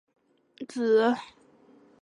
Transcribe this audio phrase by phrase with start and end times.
[0.03, 1.31] 主要角色有芳山和子。